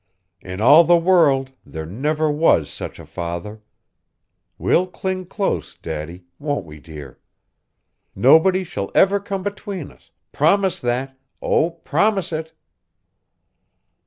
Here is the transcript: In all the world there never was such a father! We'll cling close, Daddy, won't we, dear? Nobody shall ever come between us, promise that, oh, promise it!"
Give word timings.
In 0.41 0.61
all 0.61 0.83
the 0.83 0.97
world 0.97 1.51
there 1.63 1.85
never 1.85 2.27
was 2.31 2.71
such 2.71 2.97
a 2.97 3.05
father! 3.05 3.61
We'll 4.57 4.87
cling 4.87 5.27
close, 5.27 5.75
Daddy, 5.75 6.25
won't 6.39 6.65
we, 6.65 6.79
dear? 6.79 7.19
Nobody 8.15 8.63
shall 8.63 8.89
ever 8.95 9.19
come 9.19 9.43
between 9.43 9.91
us, 9.91 10.09
promise 10.31 10.79
that, 10.79 11.19
oh, 11.39 11.69
promise 11.69 12.33
it!" 12.33 12.51